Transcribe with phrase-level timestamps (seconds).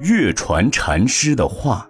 [0.00, 1.88] 月传禅师的画。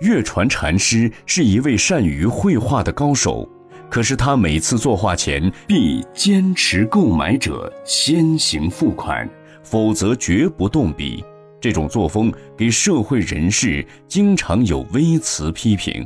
[0.00, 3.48] 月传禅师是一位善于绘画的高手，
[3.90, 9.28] 可是他每次作画前必坚持购买者先行付款，
[9.62, 11.22] 否则绝不动笔。
[11.60, 16.04] 这种作风给社会人士经常有微词批评。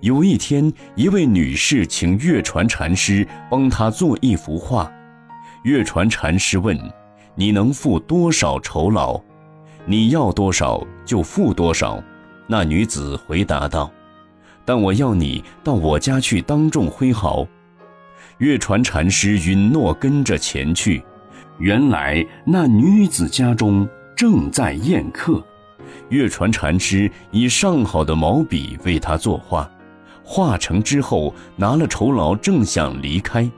[0.00, 4.92] 有一天，一位女士请月传禅师帮她做一幅画，
[5.64, 6.78] 月传禅师问
[7.38, 9.20] ：“你能付多少酬劳？
[9.86, 12.02] 你要多少就付多少。”
[12.48, 13.88] 那女子回答道
[14.66, 17.46] ：“但我要你到我家去当众挥毫。”
[18.38, 21.02] 月传禅师允诺跟着前去。
[21.58, 23.88] 原来那女子家中。
[24.16, 25.40] 正在宴客，
[26.08, 29.70] 月传禅师以上好的毛笔为他作画，
[30.24, 33.48] 画成之后拿了酬劳，正想离开，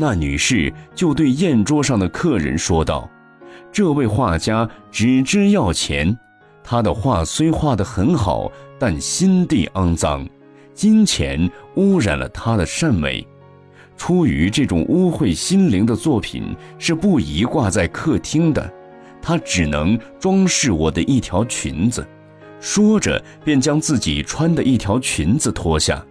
[0.00, 3.06] 那女士就对宴桌上的客人说道
[3.70, 6.18] ：“这位画家只知要钱，
[6.64, 10.26] 他的画虽画得很好，但心地肮脏，
[10.72, 13.26] 金钱污染了他的善美。
[13.94, 18.72] 出于这种污秽心灵的作品是不宜挂在客厅的。”
[19.20, 22.08] 他只能装饰我的一条裙子，
[22.58, 26.02] 说着便将自己穿的一条裙子脱下，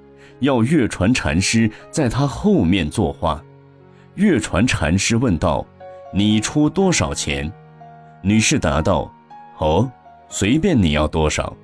[0.42, 3.44] 要月传禅师在他后面作画。
[4.20, 5.66] 月传禅师问道
[6.14, 7.50] ：“你出多少钱？”
[8.22, 9.10] 女士答道
[9.60, 9.90] ：“哦，
[10.28, 11.56] 随便你要多少。”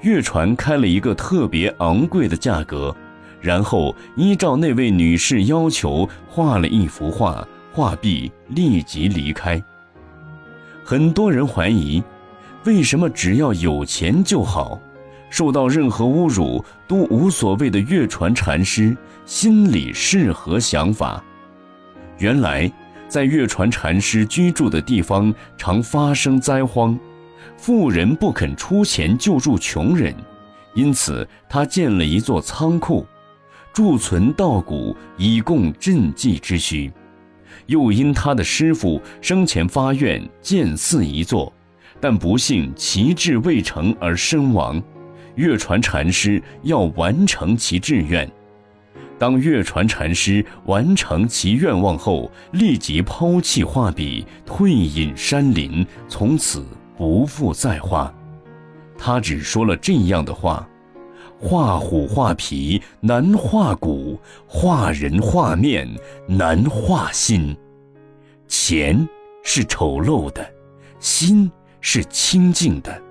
[0.00, 2.96] 月传开了一个特别昂贵的价格，
[3.38, 9.62] 然后依照那位女士要求画了一幅画，画毕立即离开。
[10.82, 12.02] 很多人怀疑，
[12.64, 14.80] 为什么只要有钱就好，
[15.28, 21.22] 受到任何侮辱都无所谓的月传禅师心里是何想法？
[22.18, 22.70] 原来，
[23.08, 26.98] 在月传禅师居住的地方常发生灾荒，
[27.56, 30.14] 富人不肯出钱救助穷人，
[30.74, 33.06] 因此他建了一座仓库，
[33.72, 36.92] 贮存稻谷以供赈济之需。
[37.66, 41.52] 又因他的师傅生前发愿建寺一座，
[42.00, 44.82] 但不幸其志未成而身亡。
[45.36, 48.30] 月传禅师要完成其志愿。
[49.18, 56.66] 当月传禅师完成其愿望后，立即抛弃画笔，退隐山林，从此
[56.96, 58.12] 不复再画。
[58.98, 60.68] 他只说了这样的话。
[61.36, 65.86] 画虎画皮难画骨，画人画面
[66.26, 67.54] 难画心。
[68.48, 69.06] 钱
[69.42, 70.48] 是丑陋的，
[71.00, 73.02] 心是清净的。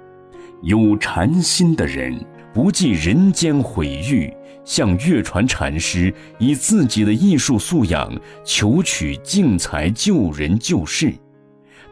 [0.63, 2.18] 有禅心的人
[2.53, 4.34] 不计人间毁誉，
[4.66, 8.12] 向月传禅师以自己的艺术素养
[8.44, 11.13] 求取净财救人救世。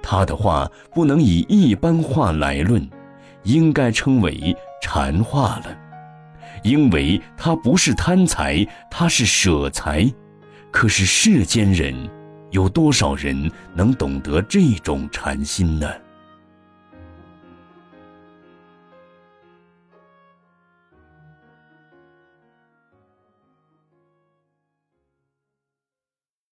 [0.02, 2.90] 他的画不能以一般画来论，
[3.44, 5.78] 应该称为禅画了。
[6.64, 10.12] 因为他不是贪财，他是舍财。
[10.72, 11.94] 可是世间人，
[12.52, 15.88] 有多少人能懂得这种禅心呢？